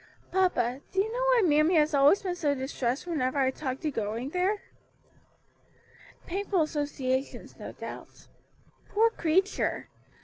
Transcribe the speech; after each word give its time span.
Papa, 0.31 0.81
do 0.91 0.97
you 0.99 1.11
know 1.13 1.19
why 1.19 1.43
mammy 1.45 1.75
has 1.75 1.93
always 1.93 2.23
been 2.23 2.33
so 2.33 2.55
distressed 2.55 3.05
whenever 3.05 3.37
I 3.37 3.51
talked 3.51 3.85
of 3.85 3.93
going 3.93 4.29
there?" 4.31 4.63
"Painful 6.25 6.63
associations, 6.63 7.59
no 7.59 7.71
doubt. 7.73 8.25
Poor 8.89 9.11
creature! 9.11 9.89